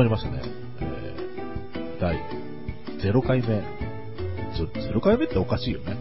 [0.00, 0.40] まりましたね。
[0.80, 2.16] えー、第
[3.12, 3.62] 0回目。
[4.56, 5.98] ちょ、0回目っておかしいよね。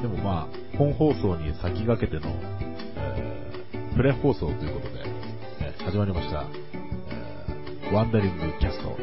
[0.00, 2.32] でもまあ、本放送に先駆けての、
[2.96, 5.04] えー、プレ放送ということで、
[5.60, 6.46] えー、始まりました、
[7.12, 8.96] えー、ワンダリングキャスト。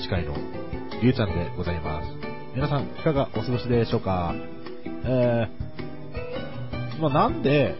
[0.00, 0.34] 司会の
[1.02, 2.08] りゅうちゃんでございます。
[2.54, 4.34] 皆さん、いかがお過ごしでしょうか？
[5.04, 7.74] えー、まあ、なんで、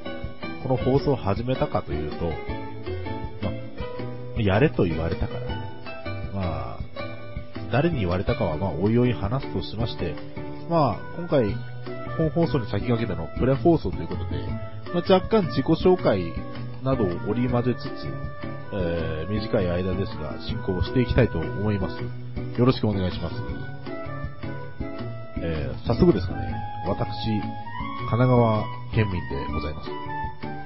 [0.62, 2.30] この放送を始めたかというと、
[4.38, 5.40] やれと言われたから。
[6.34, 6.78] まあ、
[7.72, 10.14] 誰に言われたかは、まあ、おいおい話すとしまして、
[10.68, 11.54] まあ、今回、
[12.16, 14.36] 本放送に先駆けてのプレ放送ということで、
[14.92, 16.32] まあ、若干自己紹介
[16.82, 17.88] などを織り交ぜつつ、
[18.72, 22.58] えー、短い間ですが、進行をしていきたいと思います。
[22.58, 23.36] よろしくお願いします。
[25.40, 26.54] えー、早速ですがね、
[26.86, 27.06] 私、
[28.10, 29.90] 神奈川県民でございます。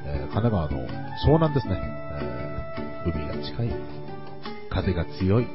[0.07, 0.89] えー、神奈川の
[1.27, 2.02] 湘南ですね。
[3.05, 3.71] 海が近い、
[4.71, 5.47] 風が強い、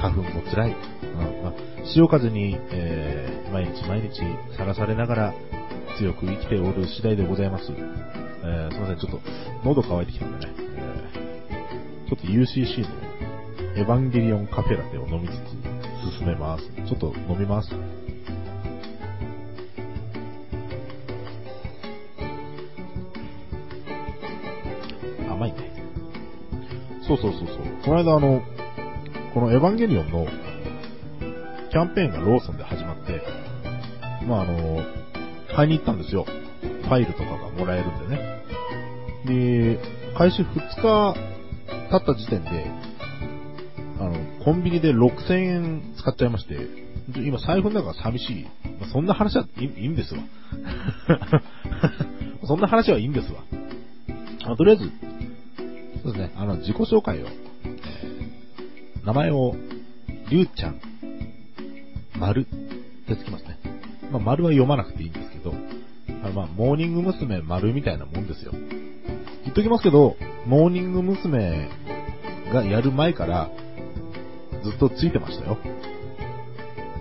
[0.00, 1.52] 花粉も辛い、うんまあ、
[1.92, 4.20] 潮風に、えー、毎日毎日
[4.56, 5.34] さらされながら
[5.98, 7.64] 強く生きておる次第でございます。
[7.70, 9.20] えー、すいません、ちょっと
[9.64, 13.10] 喉乾いてきたんでね、えー、ちょっと UCC の
[13.76, 16.64] エヴァンゲリオンカフェラテを飲みつつ進めます。
[16.86, 17.70] ちょっと飲みます。
[27.10, 27.56] そうそうそうそう。
[27.84, 28.40] この間あの、
[29.34, 30.26] このエヴァンゲリオンの
[31.70, 33.20] キャンペーンがローソンで始まって、
[34.26, 34.84] まああの、
[35.56, 36.24] 買いに行ったんですよ。
[36.24, 38.44] ファイルとかがもらえるんでね。
[39.26, 39.80] で、
[40.16, 41.14] 開始2日
[41.90, 42.70] 経った時点で、
[43.98, 46.58] あの、コンビニで6000円使っちゃいまして、
[47.16, 48.44] 今財布の中が寂しい。
[48.78, 50.20] まあ、そんな話はいいんですわ。
[52.46, 53.42] そんな話はいいんですわ。
[54.56, 55.09] とりあえず、
[56.02, 59.54] そうですね、あの、自己紹介を、えー、名前を、
[60.30, 60.80] りゅうちゃん、
[62.18, 63.58] 丸ってつきますね。
[64.10, 65.52] まあ、丸は読まなくていいんですけど、
[66.24, 67.40] あまあ、モーニング娘。
[67.42, 68.52] 丸みたいなもんですよ。
[69.44, 70.16] 言っときますけど、
[70.46, 71.68] モーニング娘。
[72.52, 73.50] がやる前から、
[74.64, 75.58] ずっとついてましたよ。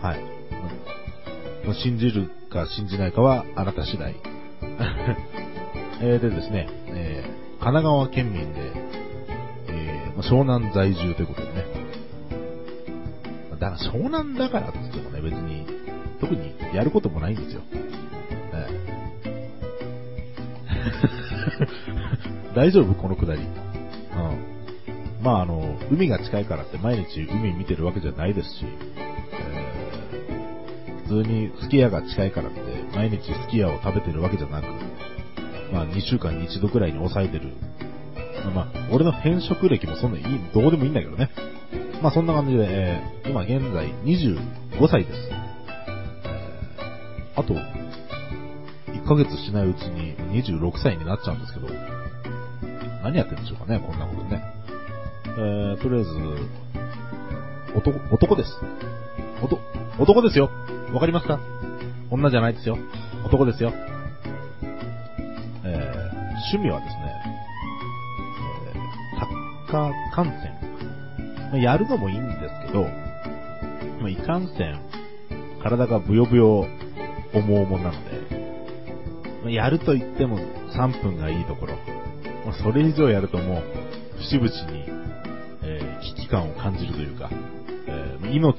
[0.02, 1.74] はい。
[1.84, 4.16] 信じるか信じないかはあなた次第。
[6.02, 7.09] えー、でですね、え、
[7.60, 8.72] 神奈川県民で、
[9.68, 11.66] えー、湘南在住ということでね。
[13.60, 15.66] だから湘南だからって言ってもね、別に、
[16.22, 17.62] 特にやることもないんですよ。
[18.54, 23.42] えー、 大丈夫このくだり。
[23.42, 23.48] うん。
[25.22, 28.66] まああの、海が近いからって毎日海見てるわけじゃないですし、
[29.34, 30.00] え、
[31.08, 32.60] 普通にすき家が近いからって
[32.96, 34.66] 毎日すき家を食べてるわけじゃなく、
[35.72, 37.54] まあ2週間に1度くらいに抑えてる。
[38.56, 41.30] まあ、俺の変色歴もそんなにいい、どうでもいいんだけどね。
[42.02, 45.30] まあそんな感じで、えー、今現在25歳です。
[47.36, 51.68] あと、1ヶ月しないうちに26歳になっちゃうんですけど、
[53.04, 54.42] 何やってるんでしょうかね、こんなことね。
[55.26, 56.10] えー、とりあえず、
[57.78, 58.50] 男、男です。
[59.44, 59.62] 男、
[60.00, 60.50] 男ですよ。
[60.94, 61.40] わかりますか？
[62.10, 62.78] 女じゃないですよ。
[63.26, 63.72] 男ですよ。
[66.52, 67.04] 趣味はですね、
[68.74, 70.60] えー、サッカー観戦。
[71.52, 74.82] まあ、やるのもいいんですけど、まあ、いかんせん、
[75.62, 76.68] 体がブヨブヨ、
[77.34, 78.20] 重々なので、
[79.44, 81.74] まあ、やると言っても3分がいいところ。
[82.46, 83.64] まあ、それ以上やるともう、
[84.20, 85.00] 節々に
[85.64, 87.30] え危機感を感じるというか、
[87.88, 88.56] えー、命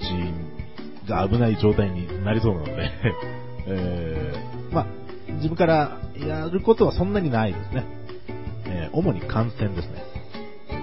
[1.09, 2.91] が危ない状態になりそうなので
[3.67, 4.87] えー、まあ、
[5.35, 7.84] 自分からやることはそんなにないですね。
[8.66, 10.10] えー、主に観戦ですね。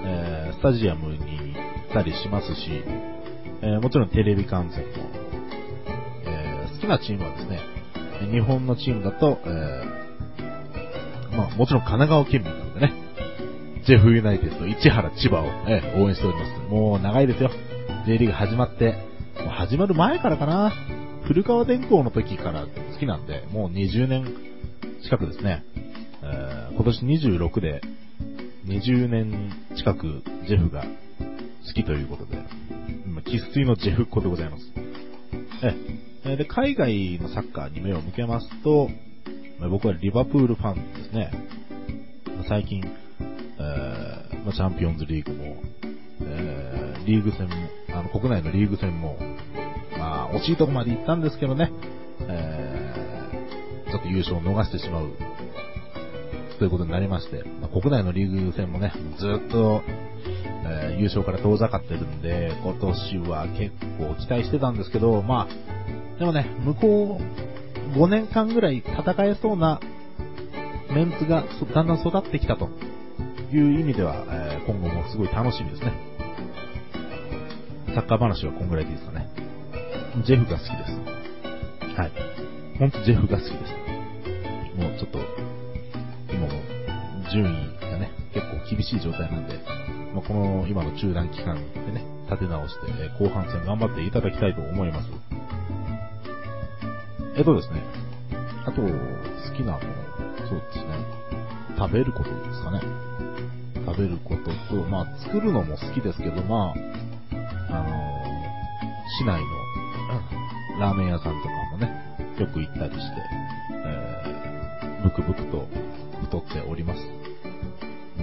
[0.08, 1.60] えスタジアムに行
[1.92, 2.84] ったりしますし、
[3.62, 5.10] えもちろんテレビ観戦も、
[6.26, 7.60] え好きなチームはですね、
[8.32, 9.84] 日本のチームだと、え
[11.36, 12.94] まあ、もちろん神奈川県民なのでね、
[13.86, 16.72] ジェフユナイテッド、市原千葉を、え応援しております。
[16.72, 17.52] もう長いですよ。
[18.06, 18.94] J リーグ始まって、
[19.40, 20.72] もう始まる前からかな。
[21.24, 24.26] 古川電工の時から好きなんで、もう20年
[25.04, 25.64] 近くですね。
[26.22, 27.82] 今年26で、
[28.66, 30.84] 20年近くジェフが
[31.66, 32.38] 好きということで、
[33.06, 34.64] 今、喫水のジェフっ子でございます。
[36.26, 38.90] え、で、海外のサッカーに目を向けますと、
[39.70, 41.32] 僕はリバプールファンですね。
[42.48, 42.84] 最近、
[43.60, 45.56] えー、チャンピオンズリーグも、
[46.22, 47.56] えー、リーグ戦も、
[47.90, 49.18] あの、国内のリーグ戦も、
[49.98, 51.72] まあ、惜しいとこまで行ったんですけどね、
[52.22, 52.78] え、
[53.92, 55.12] ちょっと優勝を逃してしまう、
[56.60, 59.82] ということになりまして、まあ、国内のリーグ戦もね、ずっと、
[60.66, 69.80] えー優勝から遠ざかってるんで、今年は結構期待してたんですけど、まあ、でもね、向こう5年間ぐらい戦えそうな
[70.94, 71.44] メンツが
[71.74, 72.70] だんだん育ってきたと
[73.52, 75.94] いう意味では、えー今後もすごい楽しみですね。
[77.94, 79.30] サッカー話はこんぐらいでいいですかね。
[80.26, 81.98] ジェフが好きです。
[81.98, 82.37] はい。
[82.78, 83.74] ほんとジェフが好きです。
[84.78, 85.18] もうちょっと、
[86.30, 86.50] 今も
[87.34, 89.58] 順位がね、結構厳しい状態なんで、
[90.14, 95.10] まあ、この今の中断期間でね、立て直して、えー後半戦頑張っていただきたいと思います。
[97.36, 97.82] えっとですね、
[98.66, 98.88] あと、好
[99.58, 101.02] きなもの、そうですね、
[101.80, 102.82] 食べることですかね。
[103.88, 106.74] 食べることと、まあ、作るのも好きですけど、まあ、
[107.72, 108.08] あのー
[109.20, 109.48] 市内の、
[110.32, 110.48] うん
[110.80, 111.50] ラーメン屋さんとか
[112.40, 113.02] よく行ったりして、
[113.74, 115.68] えー、ブクブクと
[116.22, 117.00] 太っております。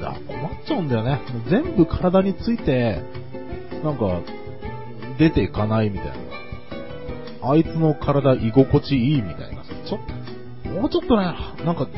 [0.00, 1.20] だ困っちゃうんだよね。
[1.50, 3.02] 全部体について、
[3.82, 4.20] なんか、
[5.19, 6.14] 出ていかないみたいな。
[7.50, 9.62] あいつの体居心地いいみたいな。
[9.62, 9.99] ちょ、
[10.70, 11.34] もうちょっとね、
[11.64, 11.88] なんか、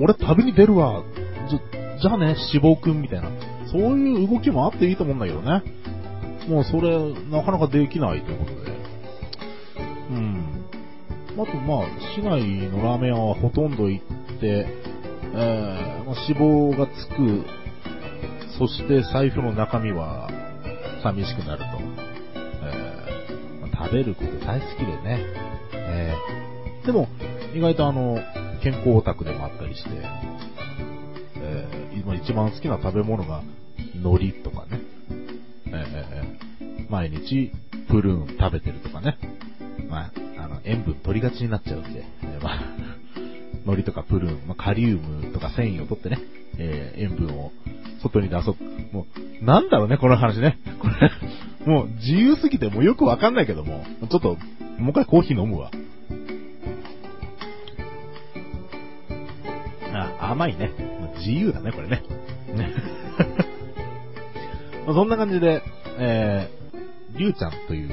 [0.00, 1.02] 俺旅に出るわ。
[1.48, 1.58] じゃ、
[2.00, 3.30] じゃあね、脂肪くんみたいな。
[3.70, 5.62] そういう動きもあっていいと思うんだけどね。
[6.48, 6.98] もうそれ、
[7.30, 8.77] なかなかできないということで。
[11.40, 11.86] あと、まあ、
[12.16, 14.04] 市内のラーメン屋はほとんど行っ
[14.40, 14.66] て、
[15.34, 17.44] えーまあ、脂肪がつく、
[18.58, 20.28] そして財布の中身は
[21.04, 21.64] 寂しくなると。
[22.64, 25.24] えーまあ食べること大好きでね。
[25.72, 27.06] えーでも、
[27.54, 28.18] 意外とあの、
[28.62, 29.90] 健康オタクでもあったりして、
[31.36, 33.42] えー今一番好きな食べ物が
[33.94, 34.80] 海苔とかね。
[35.66, 37.52] えー毎日
[37.88, 39.18] プルーン食べてるとかね。
[39.88, 40.12] まあ、
[40.48, 42.60] の、塩分取りがちになっちゃうんで、えーまあ、
[43.64, 46.18] 海苔とかプルーン、まあ、カリウムとか繊維を取ってね、
[46.58, 47.52] えー塩分を
[48.02, 48.94] 外に出そう。
[48.94, 49.06] も
[49.40, 50.58] う、なんだろうね、この話ね。
[50.80, 51.10] これ、
[51.66, 54.36] もう自由すぎてもうよくわかんないけども、ちょっと、
[54.78, 55.70] もう一回コーヒー飲むわ。
[60.20, 60.70] あ、甘いね。
[61.18, 62.02] 自由だね、これね。
[62.54, 62.72] ね
[64.86, 65.62] そんな感じで、
[65.98, 67.90] えー、りゅうちゃんという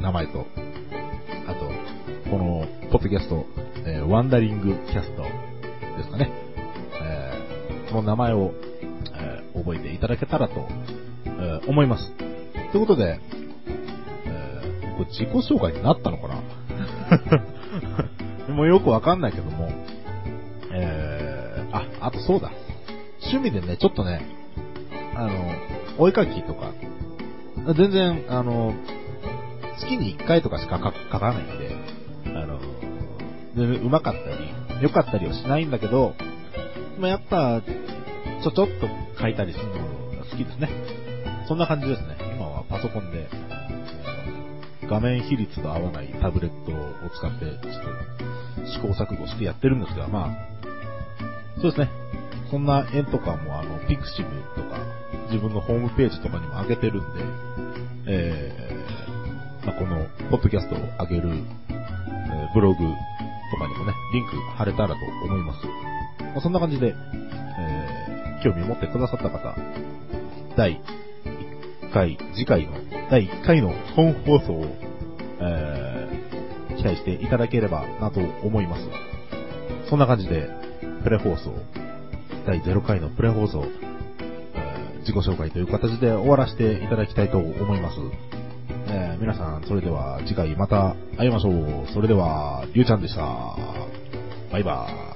[0.00, 0.46] 名前と、
[2.94, 3.44] ポッドキャスト、
[3.88, 6.30] えーワンダリングキャストですかね。
[7.02, 8.52] えーこの名前を、
[9.16, 10.68] えー覚えていただけたらと、
[11.26, 12.12] え思います。
[12.70, 13.18] ということで、
[14.26, 16.28] えこれ自己紹介になったのか
[18.46, 18.54] な？
[18.54, 19.70] もうよくわかんないけども、
[20.72, 22.52] えー、あ、あとそうだ。
[23.22, 24.24] 趣味でね、ちょっとね、
[25.16, 25.32] あの、
[25.98, 26.70] お絵かきとか、
[27.76, 28.72] 全然、あの、
[29.80, 31.73] 月に1回とかしか書書かないんで、
[33.56, 36.14] 全然上手かったり、良かったりはしないんだけど、
[36.98, 37.62] まあ、やっぱ、
[38.42, 39.72] ちょちょっと書いたりするの
[40.18, 40.68] が好きですね。
[41.48, 42.16] そんな感じですね。
[42.36, 43.28] 今はパソコンで、
[44.88, 47.82] 画面比率と合わないタブレットを使って、ちょっ
[48.60, 50.30] と試行錯誤してやってるんですが、まあ、
[51.60, 51.90] そうですね。
[52.50, 54.28] そんな絵とかも、あの、ピクシブ
[54.60, 54.78] とか、
[55.30, 57.24] 自分のホームページとかにも上げてるんで、
[58.06, 61.30] えー、まあ、この、ポッドキャストを上げる、
[61.68, 62.84] えーブログ
[63.54, 64.94] とかにもね、リンク貼れたらと
[65.24, 65.66] 思います。
[66.20, 66.94] まあ、そんな感じで、
[67.58, 69.56] えー、興味を持ってくださった方、
[70.56, 70.80] 第
[71.84, 72.72] 1回、次回の
[73.10, 74.64] 第1回の本放送を、
[75.40, 78.82] えー、期待していただければなと思います。
[79.88, 80.48] そんな感じで、
[81.04, 81.52] プレ放送、
[82.46, 83.64] 第0回のプレ放送、
[84.54, 87.96] えー自己紹介という形で終わらせていただきたいと思います。
[89.18, 91.86] 皆さん、それでは次回また会いましょう。
[91.92, 93.22] それでは、ゆうちゃんでした。
[94.50, 95.13] バイバーイ。